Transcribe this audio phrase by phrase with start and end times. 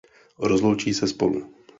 [0.39, 1.47] Rozloučí se spolu.